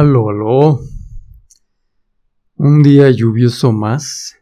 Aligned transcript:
Aló, 0.00 0.30
aló. 0.30 0.80
Un 2.56 2.82
día 2.82 3.10
lluvioso 3.10 3.70
más. 3.70 4.34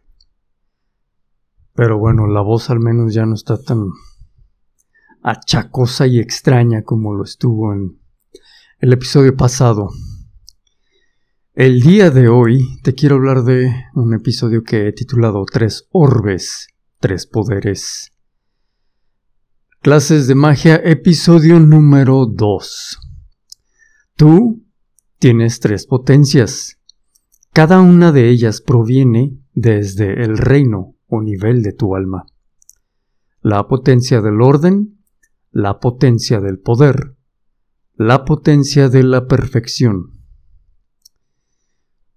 Pero 1.74 1.98
bueno, 1.98 2.28
la 2.28 2.42
voz 2.42 2.70
al 2.70 2.78
menos 2.78 3.12
ya 3.12 3.26
no 3.26 3.34
está 3.34 3.60
tan 3.60 3.88
achacosa 5.20 6.06
y 6.06 6.20
extraña 6.20 6.84
como 6.84 7.12
lo 7.12 7.24
estuvo 7.24 7.72
en 7.72 8.00
el 8.78 8.92
episodio 8.92 9.36
pasado. 9.36 9.88
El 11.54 11.80
día 11.80 12.12
de 12.12 12.28
hoy 12.28 12.64
te 12.84 12.94
quiero 12.94 13.16
hablar 13.16 13.42
de 13.42 13.74
un 13.94 14.14
episodio 14.14 14.62
que 14.62 14.86
he 14.86 14.92
titulado 14.92 15.44
Tres 15.44 15.88
Orbes, 15.90 16.68
Tres 17.00 17.26
Poderes. 17.26 18.12
Clases 19.80 20.28
de 20.28 20.36
magia, 20.36 20.76
episodio 20.76 21.58
número 21.58 22.26
2. 22.26 22.98
Tú 24.14 24.67
tienes 25.18 25.58
tres 25.60 25.86
potencias. 25.86 26.78
Cada 27.52 27.80
una 27.80 28.12
de 28.12 28.28
ellas 28.28 28.60
proviene 28.60 29.38
desde 29.52 30.22
el 30.22 30.38
reino 30.38 30.94
o 31.08 31.22
nivel 31.22 31.62
de 31.62 31.72
tu 31.72 31.96
alma. 31.96 32.24
La 33.40 33.66
potencia 33.66 34.20
del 34.20 34.40
orden, 34.40 35.00
la 35.50 35.80
potencia 35.80 36.40
del 36.40 36.60
poder, 36.60 37.16
la 37.94 38.24
potencia 38.24 38.88
de 38.88 39.02
la 39.02 39.26
perfección. 39.26 40.20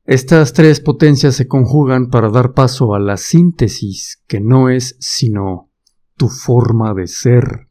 Estas 0.03 0.53
tres 0.53 0.79
potencias 0.79 1.35
se 1.35 1.47
conjugan 1.47 2.09
para 2.09 2.29
dar 2.29 2.53
paso 2.53 2.93
a 2.93 2.99
la 2.99 3.17
síntesis, 3.17 4.21
que 4.27 4.41
no 4.41 4.69
es 4.69 4.97
sino 4.99 5.71
tu 6.17 6.27
forma 6.27 6.93
de 6.93 7.07
ser. 7.07 7.67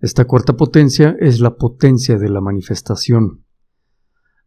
Esta 0.00 0.24
cuarta 0.24 0.56
potencia 0.56 1.16
es 1.20 1.40
la 1.40 1.56
potencia 1.56 2.16
de 2.16 2.28
la 2.28 2.40
manifestación. 2.40 3.44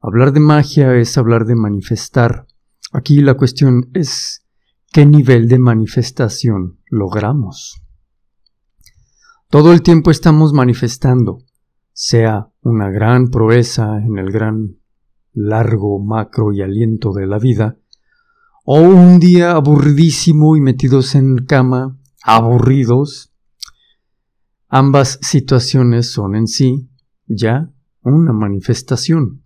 Hablar 0.03 0.33
de 0.33 0.39
magia 0.39 0.95
es 0.95 1.15
hablar 1.19 1.45
de 1.45 1.55
manifestar. 1.55 2.47
Aquí 2.91 3.21
la 3.21 3.35
cuestión 3.35 3.91
es 3.93 4.43
qué 4.91 5.05
nivel 5.05 5.47
de 5.47 5.59
manifestación 5.59 6.79
logramos. 6.89 7.83
Todo 9.51 9.71
el 9.73 9.83
tiempo 9.83 10.09
estamos 10.09 10.53
manifestando, 10.53 11.43
sea 11.93 12.51
una 12.61 12.89
gran 12.89 13.29
proeza 13.29 13.99
en 13.99 14.17
el 14.17 14.31
gran 14.31 14.79
largo 15.33 16.03
macro 16.03 16.51
y 16.51 16.63
aliento 16.63 17.13
de 17.13 17.27
la 17.27 17.37
vida, 17.37 17.77
o 18.65 18.79
un 18.79 19.19
día 19.19 19.51
aburridísimo 19.51 20.55
y 20.55 20.61
metidos 20.61 21.13
en 21.13 21.45
cama, 21.45 21.99
aburridos. 22.23 23.35
Ambas 24.67 25.19
situaciones 25.21 26.11
son 26.11 26.33
en 26.33 26.47
sí 26.47 26.89
ya 27.27 27.71
una 28.01 28.33
manifestación. 28.33 29.40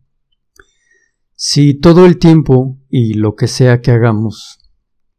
Si 1.38 1.74
todo 1.74 2.06
el 2.06 2.18
tiempo 2.18 2.80
y 2.90 3.16
lo 3.16 3.36
que 3.36 3.48
sea 3.48 3.82
que 3.82 3.92
hagamos, 3.92 4.60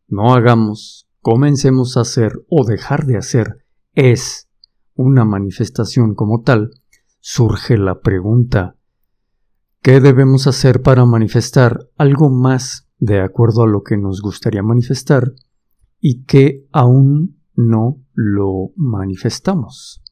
no 0.09 0.33
hagamos, 0.33 1.11
comencemos 1.21 1.99
a 1.99 2.01
hacer 2.01 2.33
o 2.49 2.65
dejar 2.65 3.05
de 3.05 3.19
hacer 3.19 3.67
es 3.93 4.49
una 4.95 5.27
manifestación 5.27 6.15
como 6.15 6.41
tal, 6.41 6.71
surge 7.21 7.77
la 7.77 8.01
pregunta, 8.01 8.77
¿qué 9.83 10.01
debemos 10.01 10.47
hacer 10.47 10.81
para 10.81 11.05
manifestar 11.05 11.91
algo 11.99 12.31
más 12.31 12.89
de 12.99 13.21
acuerdo 13.21 13.65
a 13.65 13.69
lo 13.69 13.83
que 13.83 13.99
nos 13.99 14.23
gustaría 14.23 14.63
manifestar 14.63 15.33
y 16.01 16.25
que 16.25 16.67
aún 16.73 17.43
no 17.55 18.03
lo 18.15 18.73
manifestamos? 18.75 20.03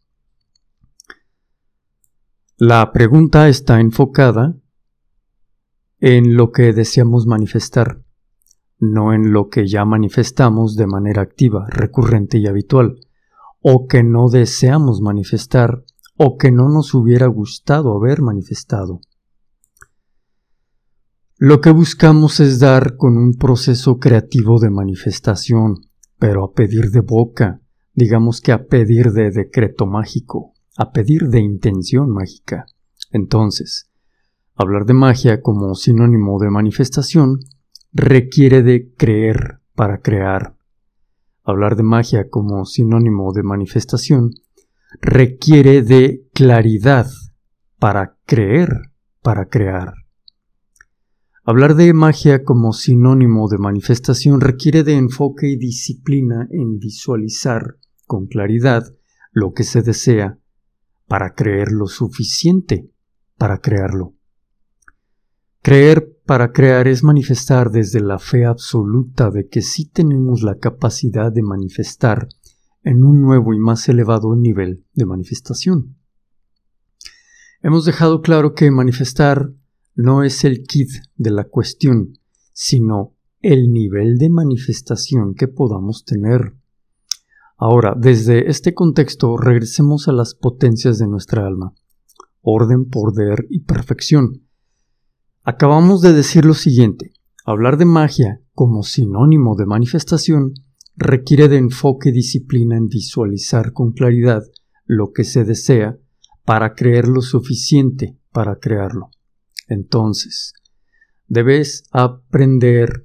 La 2.58 2.92
pregunta 2.92 3.48
está 3.48 3.80
enfocada 3.80 4.54
en 6.00 6.36
lo 6.36 6.50
que 6.50 6.72
deseamos 6.72 7.26
manifestar, 7.26 8.02
no 8.78 9.12
en 9.12 9.32
lo 9.32 9.48
que 9.48 9.66
ya 9.66 9.84
manifestamos 9.84 10.76
de 10.76 10.86
manera 10.86 11.22
activa, 11.22 11.66
recurrente 11.68 12.38
y 12.38 12.46
habitual, 12.46 13.00
o 13.60 13.86
que 13.86 14.02
no 14.02 14.28
deseamos 14.28 15.00
manifestar, 15.00 15.84
o 16.16 16.36
que 16.36 16.50
no 16.50 16.68
nos 16.68 16.94
hubiera 16.94 17.26
gustado 17.26 17.96
haber 17.96 18.22
manifestado. 18.22 19.00
Lo 21.36 21.60
que 21.60 21.70
buscamos 21.70 22.38
es 22.40 22.60
dar 22.60 22.96
con 22.96 23.16
un 23.16 23.34
proceso 23.34 23.98
creativo 23.98 24.60
de 24.60 24.70
manifestación, 24.70 25.80
pero 26.18 26.44
a 26.44 26.52
pedir 26.52 26.90
de 26.90 27.00
boca, 27.00 27.60
digamos 27.92 28.40
que 28.40 28.52
a 28.52 28.66
pedir 28.66 29.12
de 29.12 29.30
decreto 29.30 29.86
mágico, 29.86 30.52
a 30.76 30.92
pedir 30.92 31.28
de 31.28 31.40
intención 31.40 32.10
mágica. 32.10 32.66
Entonces, 33.10 33.90
Hablar 34.56 34.86
de 34.86 34.94
magia 34.94 35.42
como 35.42 35.74
sinónimo 35.74 36.38
de 36.38 36.48
manifestación 36.48 37.40
requiere 37.92 38.62
de 38.62 38.94
creer 38.96 39.58
para 39.74 40.00
crear. 40.00 40.54
Hablar 41.42 41.74
de 41.74 41.82
magia 41.82 42.30
como 42.30 42.64
sinónimo 42.64 43.32
de 43.32 43.42
manifestación 43.42 44.30
requiere 45.00 45.82
de 45.82 46.28
claridad 46.32 47.08
para 47.80 48.16
creer 48.26 48.92
para 49.22 49.46
crear. 49.46 49.94
Hablar 51.42 51.74
de 51.74 51.92
magia 51.92 52.44
como 52.44 52.72
sinónimo 52.72 53.48
de 53.48 53.58
manifestación 53.58 54.40
requiere 54.40 54.84
de 54.84 54.94
enfoque 54.94 55.48
y 55.48 55.56
disciplina 55.56 56.46
en 56.52 56.78
visualizar 56.78 57.78
con 58.06 58.28
claridad 58.28 58.84
lo 59.32 59.52
que 59.52 59.64
se 59.64 59.82
desea 59.82 60.38
para 61.08 61.34
creer 61.34 61.72
lo 61.72 61.88
suficiente 61.88 62.88
para 63.36 63.58
crearlo. 63.58 64.14
Creer 65.64 66.20
para 66.26 66.52
crear 66.52 66.88
es 66.88 67.02
manifestar 67.02 67.70
desde 67.70 68.00
la 68.00 68.18
fe 68.18 68.44
absoluta 68.44 69.30
de 69.30 69.48
que 69.48 69.62
sí 69.62 69.86
tenemos 69.86 70.42
la 70.42 70.58
capacidad 70.58 71.32
de 71.32 71.42
manifestar 71.42 72.28
en 72.82 73.02
un 73.02 73.22
nuevo 73.22 73.54
y 73.54 73.58
más 73.58 73.88
elevado 73.88 74.36
nivel 74.36 74.84
de 74.92 75.06
manifestación. 75.06 75.96
Hemos 77.62 77.86
dejado 77.86 78.20
claro 78.20 78.52
que 78.52 78.70
manifestar 78.70 79.54
no 79.94 80.22
es 80.22 80.44
el 80.44 80.64
kit 80.64 80.90
de 81.16 81.30
la 81.30 81.44
cuestión, 81.44 82.18
sino 82.52 83.14
el 83.40 83.72
nivel 83.72 84.18
de 84.18 84.28
manifestación 84.28 85.34
que 85.34 85.48
podamos 85.48 86.04
tener. 86.04 86.52
Ahora, 87.56 87.94
desde 87.98 88.50
este 88.50 88.74
contexto, 88.74 89.38
regresemos 89.38 90.08
a 90.08 90.12
las 90.12 90.34
potencias 90.34 90.98
de 90.98 91.06
nuestra 91.06 91.46
alma, 91.46 91.72
orden, 92.42 92.84
poder 92.90 93.46
y 93.48 93.60
perfección, 93.60 94.44
Acabamos 95.46 96.00
de 96.00 96.14
decir 96.14 96.46
lo 96.46 96.54
siguiente, 96.54 97.12
hablar 97.44 97.76
de 97.76 97.84
magia 97.84 98.40
como 98.54 98.82
sinónimo 98.82 99.56
de 99.56 99.66
manifestación 99.66 100.54
requiere 100.96 101.48
de 101.48 101.58
enfoque 101.58 102.08
y 102.08 102.12
disciplina 102.12 102.78
en 102.78 102.88
visualizar 102.88 103.74
con 103.74 103.92
claridad 103.92 104.42
lo 104.86 105.12
que 105.12 105.24
se 105.24 105.44
desea 105.44 105.98
para 106.46 106.74
creer 106.74 107.08
lo 107.08 107.20
suficiente 107.20 108.18
para 108.32 108.56
crearlo. 108.56 109.10
Entonces, 109.68 110.54
debes 111.26 111.84
aprender 111.90 113.04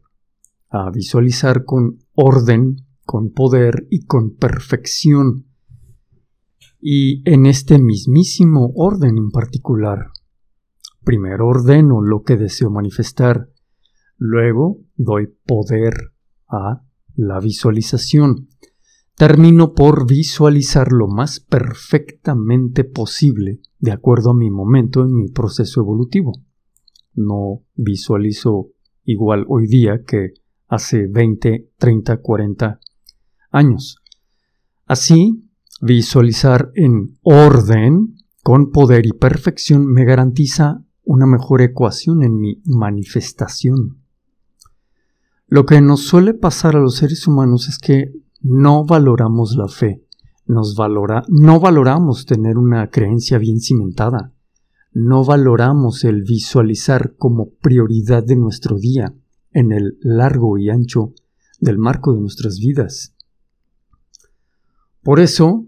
a 0.70 0.92
visualizar 0.92 1.66
con 1.66 2.00
orden, 2.14 2.78
con 3.04 3.32
poder 3.32 3.86
y 3.90 4.06
con 4.06 4.38
perfección. 4.38 5.46
Y 6.80 7.22
en 7.30 7.48
este 7.48 7.80
mismísimo 7.80 8.72
orden 8.76 9.18
en 9.18 9.30
particular, 9.30 10.12
Primero 11.10 11.48
ordeno 11.48 12.02
lo 12.04 12.22
que 12.22 12.38
deseo 12.38 12.70
manifestar, 12.70 13.50
luego 14.20 14.78
doy 14.96 15.26
poder 15.44 16.14
a 16.48 16.84
la 17.16 17.40
visualización. 17.40 18.50
Termino 19.16 19.74
por 19.74 20.08
visualizar 20.08 20.92
lo 20.92 21.08
más 21.08 21.40
perfectamente 21.40 22.84
posible 22.84 23.60
de 23.80 23.92
acuerdo 23.92 24.30
a 24.30 24.36
mi 24.36 24.52
momento 24.52 25.02
en 25.02 25.16
mi 25.16 25.30
proceso 25.30 25.82
evolutivo. 25.82 26.44
No 27.16 27.64
visualizo 27.74 28.68
igual 29.04 29.46
hoy 29.48 29.66
día 29.66 30.04
que 30.06 30.34
hace 30.68 31.08
20, 31.08 31.72
30, 31.76 32.18
40 32.18 32.80
años. 33.50 33.98
Así, 34.86 35.50
visualizar 35.82 36.70
en 36.76 37.18
orden, 37.24 38.14
con 38.44 38.70
poder 38.70 39.08
y 39.08 39.14
perfección, 39.14 39.92
me 39.92 40.06
garantiza 40.06 40.86
una 41.10 41.26
mejor 41.26 41.64
ecuación 41.64 42.22
en 42.22 42.40
mi 42.40 42.62
manifestación. 42.66 43.98
Lo 45.48 45.66
que 45.66 45.82
nos 45.82 46.02
suele 46.02 46.36
pasar 46.36 46.76
a 46.76 46.80
los 46.80 46.98
seres 46.98 47.26
humanos 47.26 47.68
es 47.68 47.80
que 47.80 48.14
no 48.42 48.86
valoramos 48.86 49.56
la 49.56 49.68
fe, 49.68 50.06
nos 50.46 50.76
valora, 50.76 51.24
no 51.28 51.60
valoramos 51.60 52.28
tener 52.28 52.60
una 52.60 52.92
creencia 52.92 53.40
bien 53.40 53.60
cimentada, 53.60 54.36
no 54.94 55.26
valoramos 55.26 56.04
el 56.04 56.22
visualizar 56.22 57.16
como 57.18 57.56
prioridad 57.56 58.24
de 58.24 58.36
nuestro 58.36 58.78
día 58.78 59.12
en 59.52 59.72
el 59.72 59.98
largo 60.02 60.60
y 60.60 60.70
ancho 60.70 61.16
del 61.60 61.80
marco 61.80 62.14
de 62.14 62.22
nuestras 62.22 62.60
vidas. 62.60 63.16
Por 65.02 65.20
eso 65.20 65.66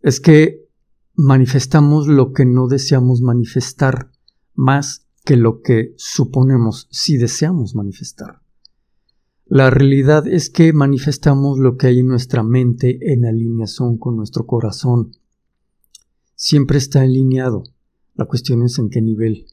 es 0.00 0.18
que 0.18 0.66
manifestamos 1.12 2.06
lo 2.08 2.32
que 2.32 2.46
no 2.46 2.68
deseamos 2.68 3.20
manifestar 3.20 4.11
más 4.54 5.06
que 5.24 5.36
lo 5.36 5.60
que 5.62 5.94
suponemos 5.96 6.88
si 6.90 7.16
deseamos 7.16 7.74
manifestar. 7.74 8.42
La 9.46 9.70
realidad 9.70 10.26
es 10.26 10.50
que 10.50 10.72
manifestamos 10.72 11.58
lo 11.58 11.76
que 11.76 11.88
hay 11.88 11.98
en 11.98 12.08
nuestra 12.08 12.42
mente 12.42 13.12
en 13.12 13.26
alineación 13.26 13.98
con 13.98 14.16
nuestro 14.16 14.46
corazón. 14.46 15.12
Siempre 16.34 16.78
está 16.78 17.02
alineado. 17.02 17.62
La 18.14 18.24
cuestión 18.24 18.62
es 18.62 18.78
en 18.78 18.88
qué 18.88 19.02
nivel. 19.02 19.46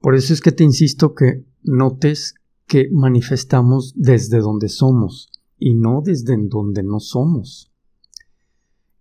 Por 0.00 0.16
eso 0.16 0.34
es 0.34 0.40
que 0.40 0.52
te 0.52 0.64
insisto 0.64 1.14
que 1.14 1.46
notes 1.62 2.34
que 2.66 2.88
manifestamos 2.92 3.94
desde 3.96 4.38
donde 4.38 4.68
somos 4.68 5.30
y 5.58 5.74
no 5.74 6.02
desde 6.04 6.36
donde 6.48 6.82
no 6.82 7.00
somos. 7.00 7.72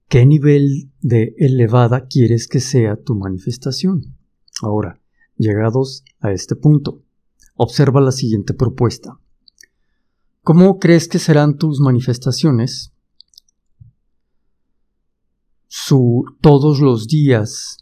¿Qué 0.07 0.25
nivel 0.25 0.92
de 1.01 1.36
elevada 1.38 2.07
quieres 2.07 2.48
que 2.48 2.60
sea 2.60 3.01
tu 3.01 3.16
manifestación? 3.16 4.16
Ahora, 4.62 5.00
llegados 5.36 6.04
a 6.19 6.31
este 6.31 6.56
punto, 6.56 7.01
observa 7.56 8.01
la 8.01 8.12
siguiente 8.12 8.54
propuesta. 8.54 9.19
¿Cómo 10.44 10.80
crees 10.80 11.07
que 11.07 11.19
serán 11.19 11.57
tus 11.57 11.80
manifestaciones? 11.80 12.94
Todos 16.39 16.80
los 16.80 17.07
días 17.07 17.80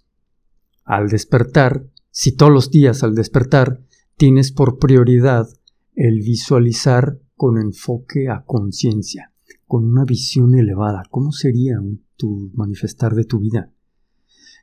al 0.83 1.09
despertar, 1.09 1.85
si 2.09 2.35
todos 2.35 2.51
los 2.51 2.71
días 2.71 3.03
al 3.03 3.13
despertar 3.13 3.83
tienes 4.17 4.51
por 4.51 4.79
prioridad 4.79 5.47
el 5.93 6.21
visualizar 6.21 7.19
con 7.35 7.59
enfoque 7.59 8.27
a 8.27 8.43
conciencia, 8.45 9.31
con 9.67 9.85
una 9.85 10.05
visión 10.05 10.55
elevada, 10.55 11.03
¿cómo 11.11 11.31
sería 11.31 11.75
tu 12.15 12.49
manifestar 12.53 13.13
de 13.13 13.25
tu 13.25 13.39
vida? 13.39 13.71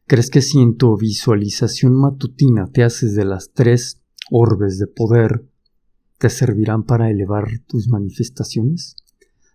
¿Crees 0.09 0.31
que 0.31 0.41
si 0.41 0.61
en 0.61 0.77
tu 0.77 0.97
visualización 0.97 1.93
matutina 1.95 2.69
te 2.69 2.85
haces 2.85 3.17
de 3.17 3.25
las 3.25 3.51
tres 3.53 4.01
orbes 4.31 4.79
de 4.79 4.87
poder, 4.87 5.51
te 6.19 6.31
servirán 6.31 6.85
para 6.85 7.11
elevar 7.11 7.49
tus 7.67 7.89
manifestaciones? 7.89 8.95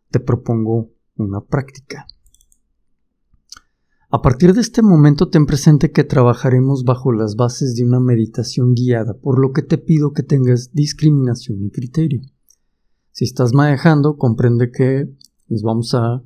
Te 0.09 0.19
propongo 0.19 0.89
una 1.15 1.39
práctica. 1.39 2.05
A 4.09 4.21
partir 4.21 4.53
de 4.53 4.59
este 4.59 4.81
momento 4.81 5.29
ten 5.29 5.45
presente 5.45 5.93
que 5.93 6.03
trabajaremos 6.03 6.83
bajo 6.83 7.13
las 7.13 7.37
bases 7.37 7.75
de 7.75 7.85
una 7.85 8.01
meditación 8.01 8.73
guiada, 8.73 9.13
por 9.13 9.39
lo 9.39 9.53
que 9.53 9.61
te 9.61 9.77
pido 9.77 10.11
que 10.11 10.21
tengas 10.21 10.73
discriminación 10.73 11.63
y 11.63 11.71
criterio. 11.71 12.19
Si 13.11 13.23
estás 13.23 13.53
manejando, 13.53 14.17
comprende 14.17 14.69
que 14.69 15.15
nos 15.47 15.61
vamos 15.61 15.93
a 15.93 16.21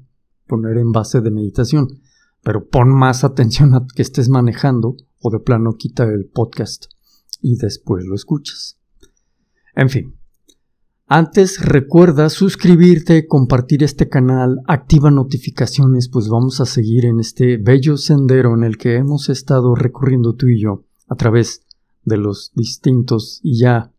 poner 0.47 0.79
en 0.79 0.91
base 0.91 1.21
de 1.21 1.29
meditación, 1.29 2.01
pero 2.45 2.69
pon 2.69 2.89
más 2.89 3.23
atención 3.23 3.73
a 3.73 3.87
que 3.95 4.03
estés 4.03 4.29
manejando 4.29 4.95
o 5.19 5.31
de 5.31 5.39
plano 5.39 5.77
quita 5.77 6.03
el 6.03 6.27
podcast 6.27 6.85
y 7.41 7.57
después 7.57 8.05
lo 8.05 8.13
escuchas. 8.13 8.77
En 9.75 9.89
fin, 9.89 10.15
antes 11.07 11.59
recuerda 11.59 12.29
suscribirte, 12.29 13.25
compartir 13.25 13.81
este 13.81 14.09
canal, 14.09 14.59
activa 14.67 15.09
notificaciones, 15.09 16.07
pues 16.07 16.29
vamos 16.29 16.61
a 16.61 16.67
seguir 16.67 17.05
en 17.05 17.19
este 17.19 17.57
bello 17.57 17.97
sendero 17.97 18.53
en 18.53 18.63
el 18.63 18.77
que 18.77 18.97
hemos 18.97 19.29
estado 19.29 19.73
recorriendo 19.73 20.35
tú 20.35 20.47
y 20.47 20.61
yo 20.61 20.85
a 21.07 21.15
través 21.15 21.65
de 22.03 22.17
los 22.17 22.51
distintos 22.53 23.39
y 23.41 23.57
ya 23.57 23.91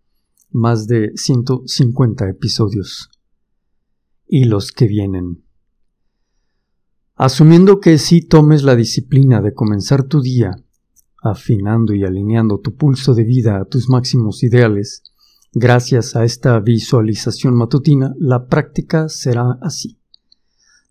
más 0.53 0.87
de 0.87 1.11
150 1.17 2.31
episodios 2.31 3.11
y 4.29 4.45
los 4.45 4.71
que 4.71 4.87
vienen. 4.87 5.46
Asumiendo 7.19 7.81
que 7.81 7.97
sí 7.97 8.21
tomes 8.21 8.63
la 8.63 8.77
disciplina 8.77 9.41
de 9.41 9.55
comenzar 9.55 10.03
tu 10.03 10.21
día, 10.21 10.51
afinando 11.23 11.95
y 11.95 12.05
alineando 12.05 12.59
tu 12.59 12.75
pulso 12.75 13.15
de 13.15 13.25
vida 13.25 13.59
a 13.59 13.65
tus 13.65 13.89
máximos 13.89 14.43
ideales, 14.43 15.03
gracias 15.55 16.15
a 16.15 16.25
esta 16.25 16.61
visualización 16.61 17.55
matutina, 17.55 18.15
la 18.19 18.49
práctica 18.49 19.09
será 19.09 19.59
así. 19.63 19.99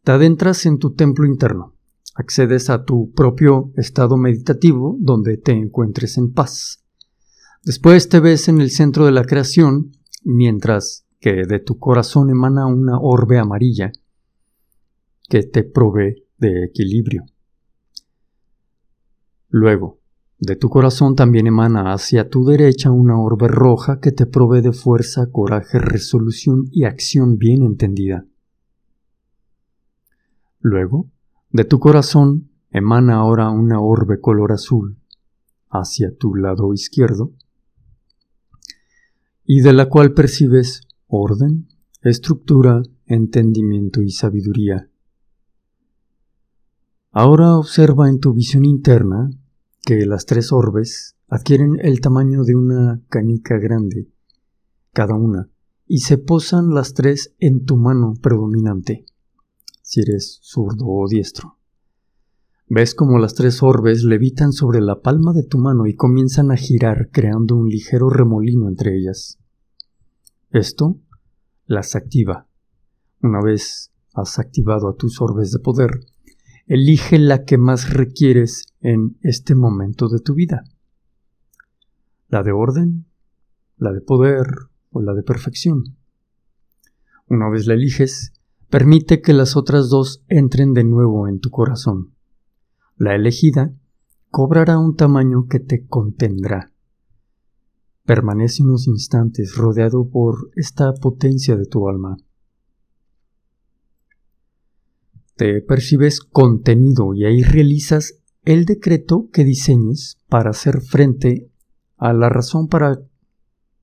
Te 0.04 0.14
adentras 0.14 0.66
en 0.66 0.80
tu 0.80 0.96
templo 0.96 1.28
interno, 1.28 1.76
accedes 2.16 2.72
a 2.72 2.86
tu 2.86 3.12
propio 3.12 3.72
estado 3.76 4.18
meditativo 4.18 4.98
donde 5.00 5.38
te 5.38 5.52
encuentres 5.52 6.18
en 6.18 6.34
paz. 6.34 6.84
Después 7.64 8.10
te 8.10 8.20
ves 8.20 8.48
en 8.48 8.62
el 8.62 8.72
centro 8.72 9.06
de 9.06 9.12
la 9.12 9.26
creación, 9.26 9.92
mientras 10.24 11.06
que 11.20 11.46
de 11.46 11.60
tu 11.60 11.78
corazón 11.78 12.32
emana 12.32 12.66
una 12.66 12.98
orbe 12.98 13.38
amarilla 13.38 13.92
que 15.28 15.44
te 15.44 15.64
provee 15.64 16.24
de 16.38 16.66
equilibrio. 16.66 17.26
Luego, 19.50 20.00
de 20.38 20.56
tu 20.56 20.70
corazón 20.70 21.16
también 21.16 21.48
emana 21.48 21.94
hacia 21.94 22.30
tu 22.30 22.46
derecha 22.46 22.92
una 22.92 23.20
orbe 23.20 23.48
roja 23.48 24.00
que 24.02 24.12
te 24.12 24.26
provee 24.26 24.62
de 24.62 24.74
fuerza, 24.74 25.32
coraje, 25.32 25.80
resolución 25.80 26.66
y 26.72 26.84
acción 26.84 27.38
bien 27.38 27.64
entendida. 27.64 28.26
Luego, 30.60 31.10
de 31.52 31.64
tu 31.64 31.80
corazón 31.80 32.50
emana 32.70 33.16
ahora 33.16 33.50
una 33.50 33.80
orbe 33.80 34.20
color 34.20 34.52
azul 34.52 34.98
hacia 35.70 36.16
tu 36.16 36.36
lado 36.36 36.74
izquierdo 36.74 37.32
y 39.46 39.62
de 39.62 39.74
la 39.74 39.88
cual 39.88 40.14
percibes 40.14 40.82
orden, 41.08 41.70
estructura, 42.02 42.82
entendimiento 43.06 44.02
y 44.02 44.10
sabiduría. 44.10 44.90
Ahora 47.18 47.56
observa 47.56 48.10
en 48.10 48.20
tu 48.20 48.34
visión 48.34 48.66
interna 48.66 49.30
que 49.86 50.06
las 50.06 50.26
tres 50.26 50.52
orbes 50.52 51.16
adquieren 51.30 51.78
el 51.82 52.02
tamaño 52.02 52.44
de 52.44 52.56
una 52.56 53.02
canica 53.08 53.58
grande, 53.58 54.12
cada 54.92 55.16
una, 55.16 55.50
y 55.88 56.00
se 56.00 56.18
posan 56.18 56.74
las 56.74 56.94
tres 56.94 57.34
en 57.40 57.64
tu 57.64 57.78
mano 57.78 58.16
predominante, 58.22 59.06
si 59.82 60.02
eres 60.02 60.40
zurdo 60.44 60.88
o 60.88 61.08
diestro. 61.08 61.58
Ves 62.68 62.94
como 62.94 63.18
las 63.18 63.34
tres 63.34 63.64
orbes 63.64 64.04
levitan 64.04 64.52
sobre 64.52 64.82
la 64.82 65.00
palma 65.00 65.32
de 65.32 65.44
tu 65.44 65.58
mano 65.58 65.88
y 65.88 65.96
comienzan 65.96 66.52
a 66.52 66.58
girar 66.58 67.12
creando 67.14 67.56
un 67.56 67.70
ligero 67.70 68.10
remolino 68.10 68.68
entre 68.68 68.94
ellas. 68.94 69.40
Esto 70.50 71.00
las 71.66 71.96
activa. 71.96 72.50
Una 73.22 73.40
vez 73.42 73.94
has 74.14 74.38
activado 74.38 74.90
a 74.90 74.98
tus 74.98 75.22
orbes 75.22 75.54
de 75.54 75.60
poder, 75.60 75.92
Elige 76.68 77.20
la 77.20 77.44
que 77.44 77.60
más 77.60 77.94
requieres 77.94 78.74
en 78.82 79.18
este 79.22 79.54
momento 79.54 80.10
de 80.10 80.20
tu 80.20 80.34
vida. 80.34 80.64
La 82.28 82.42
de 82.42 82.54
orden, 82.54 83.06
la 83.78 83.92
de 83.94 84.02
poder 84.02 84.48
o 84.90 85.00
la 85.04 85.14
de 85.14 85.22
perfección. 85.22 85.96
Una 87.28 87.50
vez 87.50 87.68
la 87.68 87.76
eliges, 87.76 88.34
permite 88.68 89.22
que 89.22 89.34
las 89.34 89.56
otras 89.56 89.90
dos 89.90 90.24
entren 90.28 90.74
de 90.74 90.84
nuevo 90.84 91.28
en 91.28 91.40
tu 91.40 91.52
corazón. 91.52 92.16
La 92.98 93.14
elegida 93.14 93.72
cobrará 94.32 94.80
un 94.80 94.96
tamaño 94.96 95.46
que 95.48 95.60
te 95.60 95.86
contendrá. 95.86 96.72
Permanece 98.06 98.64
unos 98.64 98.88
instantes 98.88 99.56
rodeado 99.56 100.10
por 100.10 100.50
esta 100.56 100.94
potencia 100.94 101.56
de 101.58 101.68
tu 101.68 101.88
alma 101.88 102.18
te 105.36 105.62
percibes 105.62 106.22
contenido 106.22 107.14
y 107.14 107.26
ahí 107.26 107.44
realizas 107.44 108.22
el 108.44 108.66
decreto 108.66 109.30
que 109.32 109.44
diseñes 109.44 110.18
para 110.30 110.52
hacer 110.52 110.82
frente 110.82 111.52
a 111.98 112.14
la 112.14 112.30
razón 112.30 112.68
para 112.68 113.00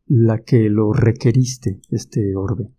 la 0.07 0.43
que 0.43 0.69
lo 0.69 0.93
requeriste 0.93 1.81
este 1.91 2.35
orbe. 2.37 2.71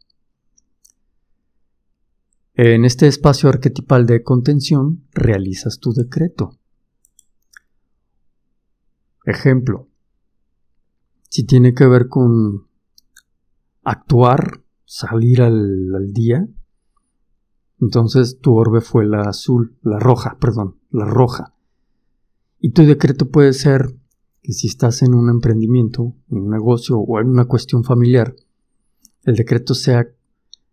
En 2.56 2.86
este 2.86 3.08
espacio 3.08 3.50
arquetipal 3.50 4.06
de 4.06 4.24
contención 4.24 5.08
realizas 5.12 5.80
tu 5.80 5.92
decreto. 5.92 6.60
Ejemplo, 9.25 9.89
si 11.30 11.46
tiene 11.46 11.74
que 11.74 11.88
ver 11.88 12.08
con 12.08 12.68
actuar, 13.84 14.63
salir 14.86 15.42
al, 15.42 15.96
al 15.96 16.13
día, 16.13 16.48
entonces 17.84 18.40
tu 18.40 18.56
orbe 18.56 18.80
fue 18.80 19.06
la 19.06 19.24
azul, 19.24 19.75
la 19.82 20.00
roja, 20.00 20.38
perdón, 20.40 20.78
la 20.90 21.04
roja. 21.04 21.54
Y 22.60 22.72
tu 22.72 22.86
decreto 22.86 23.30
puede 23.30 23.52
ser 23.52 23.94
que 24.42 24.54
si 24.54 24.68
estás 24.68 25.02
en 25.02 25.13
un 25.13 25.30
emprendimiento, 25.30 26.16
en 26.30 26.38
un 26.38 26.50
negocio 26.50 26.98
o 26.98 27.20
en 27.20 27.28
una 27.28 27.44
cuestión 27.46 27.84
familiar, 27.84 28.36
el 29.24 29.36
decreto 29.36 29.75
sea 29.75 30.08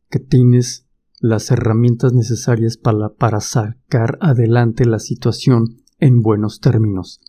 que 0.09 0.21
tienes 0.21 0.87
las 1.19 1.51
herramientas 1.51 2.13
necesarias 2.13 2.77
para, 2.77 3.09
para 3.15 3.41
sacar 3.41 4.17
adelante 4.21 4.85
la 4.85 5.01
situación 5.01 5.83
en 5.99 6.23
buenos 6.23 6.61
términos. 6.61 7.21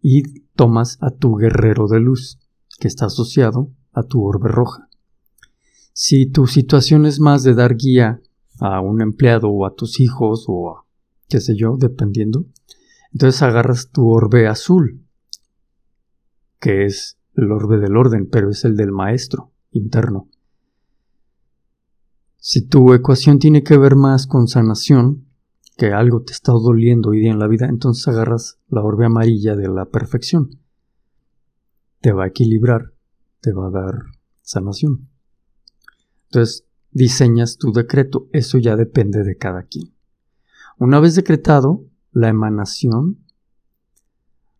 Y 0.00 0.22
tomas 0.54 0.98
a 1.00 1.10
tu 1.10 1.34
guerrero 1.34 1.88
de 1.88 1.98
luz, 1.98 2.38
que 2.78 2.86
está 2.86 3.06
asociado 3.06 3.72
a 3.92 4.04
tu 4.04 4.22
orbe 4.24 4.48
roja. 4.48 4.88
Si 5.92 6.26
tu 6.26 6.46
situación 6.46 7.06
es 7.06 7.18
más 7.18 7.42
de 7.42 7.54
dar 7.54 7.76
guía 7.76 8.22
a 8.60 8.80
un 8.80 9.00
empleado 9.00 9.48
o 9.50 9.66
a 9.66 9.74
tus 9.74 10.00
hijos 10.00 10.44
o 10.48 10.70
a 10.70 10.84
qué 11.28 11.40
sé 11.40 11.56
yo, 11.56 11.76
dependiendo. 11.78 12.46
Entonces 13.12 13.42
agarras 13.42 13.90
tu 13.90 14.08
orbe 14.08 14.46
azul, 14.46 15.04
que 16.60 16.84
es 16.84 17.18
el 17.34 17.50
orbe 17.50 17.78
del 17.78 17.96
orden, 17.96 18.28
pero 18.28 18.50
es 18.50 18.64
el 18.64 18.76
del 18.76 18.92
maestro 18.92 19.52
interno. 19.72 20.28
Si 22.36 22.66
tu 22.66 22.94
ecuación 22.94 23.38
tiene 23.38 23.62
que 23.62 23.76
ver 23.76 23.96
más 23.96 24.26
con 24.26 24.48
sanación, 24.48 25.26
que 25.76 25.92
algo 25.92 26.22
te 26.22 26.32
está 26.32 26.52
doliendo 26.52 27.10
hoy 27.10 27.20
día 27.20 27.32
en 27.32 27.38
la 27.38 27.48
vida, 27.48 27.66
entonces 27.66 28.06
agarras 28.08 28.58
la 28.68 28.82
orbe 28.82 29.06
amarilla 29.06 29.56
de 29.56 29.68
la 29.68 29.86
perfección. 29.86 30.58
Te 32.00 32.12
va 32.12 32.24
a 32.24 32.28
equilibrar, 32.28 32.92
te 33.40 33.52
va 33.52 33.68
a 33.68 33.70
dar 33.70 33.94
sanación. 34.42 35.08
Entonces, 36.24 36.66
diseñas 36.92 37.58
tu 37.58 37.72
decreto, 37.72 38.28
eso 38.32 38.58
ya 38.58 38.76
depende 38.76 39.24
de 39.24 39.36
cada 39.36 39.64
quien. 39.64 39.94
Una 40.78 41.00
vez 41.00 41.14
decretado, 41.14 41.84
la 42.12 42.28
emanación 42.28 43.18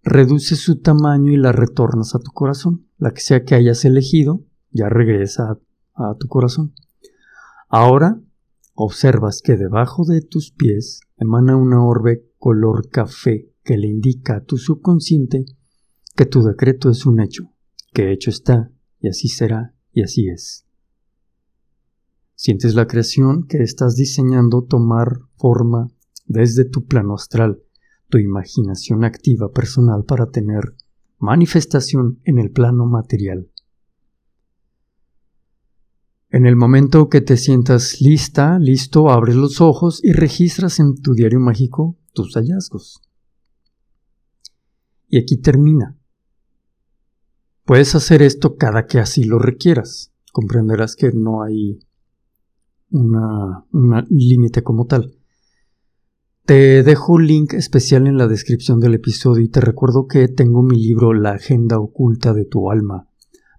reduce 0.03 0.57
su 0.57 0.81
tamaño 0.81 1.33
y 1.33 1.37
la 1.37 1.53
retornas 1.53 2.15
a 2.15 2.19
tu 2.19 2.31
corazón. 2.33 2.87
La 2.99 3.13
que 3.13 3.21
sea 3.21 3.45
que 3.45 3.55
hayas 3.55 3.85
elegido, 3.85 4.45
ya 4.71 4.89
regresa 4.89 5.59
a, 5.95 6.15
tu 6.19 6.29
corazón. 6.29 6.75
Ahora 7.69 8.21
observas 8.75 9.43
que 9.43 9.57
debajo 9.57 10.05
de 10.05 10.23
tus 10.23 10.53
pies 10.53 11.01
emana 11.17 11.57
una 11.57 11.85
orbe 11.85 12.27
color 12.39 12.89
café 12.89 13.53
que 13.63 13.77
le 13.77 13.89
indica 13.89 14.37
a 14.37 14.45
tu 14.45 14.57
subconsciente 14.57 15.45
que 16.17 16.27
tu 16.27 16.43
decreto 16.43 16.91
es 16.91 17.07
un 17.07 17.21
hecho, 17.21 17.53
que 17.93 18.13
hecho 18.13 18.31
está, 18.31 18.71
y 19.01 19.09
así 19.09 19.29
será, 19.29 19.75
y 19.93 20.03
así 20.03 20.29
es. 20.29 20.67
Sientes 22.43 22.75
la 22.75 22.87
creación 22.87 23.47
que 23.47 23.63
estás 23.63 23.97
diseñando 23.97 24.65
tomar 24.65 25.19
forma 25.37 25.91
desde 26.25 26.65
tu 26.65 26.87
plano 26.87 27.13
astral, 27.13 27.63
tu 28.09 28.17
imaginación 28.17 29.05
activa 29.05 29.53
personal 29.53 30.05
para 30.05 30.31
tener 30.31 30.75
manifestación 31.19 32.19
en 32.25 32.39
el 32.39 32.51
plano 32.51 32.87
material. 32.87 33.51
En 36.31 36.47
el 36.47 36.57
momento 36.57 37.11
que 37.11 37.21
te 37.21 37.37
sientas 37.37 38.01
lista, 38.01 38.59
listo, 38.59 39.11
abres 39.11 39.37
los 39.37 39.61
ojos 39.61 40.01
y 40.03 40.13
registras 40.13 40.81
en 40.81 40.95
tu 40.95 41.13
diario 41.13 41.41
mágico 41.41 41.99
tus 42.15 42.33
hallazgos. 42.37 43.03
Y 45.09 45.19
aquí 45.19 45.37
termina. 45.37 45.99
Puedes 47.67 47.95
hacer 47.95 48.23
esto 48.23 48.57
cada 48.57 48.87
que 48.87 48.99
así 48.99 49.25
lo 49.25 49.39
requieras. 49.39 50.15
Comprenderás 50.33 50.97
que 50.97 51.13
no 51.13 51.43
hay 51.43 51.81
un 52.91 54.05
límite 54.09 54.63
como 54.63 54.87
tal. 54.87 55.15
Te 56.45 56.83
dejo 56.83 57.13
un 57.13 57.27
link 57.27 57.55
especial 57.55 58.07
en 58.07 58.19
la 58.19 58.27
descripción 58.27 58.81
del 58.81 58.95
episodio 58.95 59.45
y 59.45 59.49
te 59.49 59.61
recuerdo 59.61 60.09
que 60.09 60.27
tengo 60.27 60.63
mi 60.63 60.77
libro 60.77 61.13
La 61.13 61.33
Agenda 61.33 61.79
Oculta 61.79 62.33
de 62.33 62.45
tu 62.45 62.71
Alma 62.71 63.07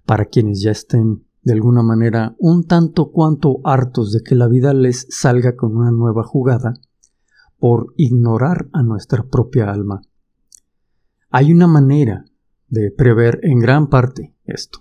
para 0.06 0.26
quienes 0.26 0.62
ya 0.62 0.72
estén 0.72 1.24
de 1.44 1.54
alguna 1.54 1.84
manera 1.84 2.36
un 2.38 2.66
tanto 2.66 3.12
cuanto 3.12 3.62
hartos 3.64 4.12
de 4.12 4.22
que 4.22 4.36
la 4.36 4.48
vida 4.48 4.74
les 4.74 5.08
salga 5.10 5.56
con 5.56 5.76
una 5.78 5.92
nueva 5.92 6.24
jugada 6.24 6.74
por 7.58 7.94
ignorar 7.96 8.68
a 8.74 8.84
nuestra 8.84 9.24
propia 9.24 9.72
alma. 9.72 10.02
Hay 11.30 11.54
una 11.54 11.68
manera 11.68 12.26
de 12.68 12.92
prever 12.92 13.40
en 13.44 13.60
gran 13.60 13.88
parte 13.88 14.36
esto. 14.44 14.80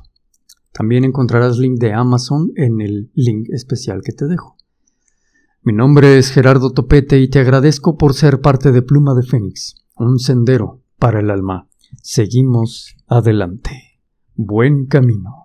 También 0.73 1.05
encontrarás 1.05 1.59
link 1.59 1.79
de 1.79 1.93
Amazon 1.93 2.53
en 2.57 2.81
el 2.81 3.11
link 3.15 3.49
especial 3.50 4.03
que 4.05 4.12
te 4.12 4.27
dejo. 4.27 4.57
Mi 5.62 5.73
nombre 5.73 6.17
es 6.17 6.31
Gerardo 6.31 6.71
Topete 6.71 7.21
y 7.21 7.29
te 7.29 7.39
agradezco 7.39 7.97
por 7.97 8.15
ser 8.15 8.41
parte 8.41 8.73
de 8.73 8.83
Pluma 8.83 9.15
de 9.15 9.23
Fénix, 9.23 9.75
un 9.97 10.19
sendero 10.19 10.81
para 10.99 11.21
el 11.21 11.31
alma. 11.31 11.69
Seguimos 12.03 12.97
adelante. 13.07 14.00
Buen 14.37 14.87
camino. 14.87 15.39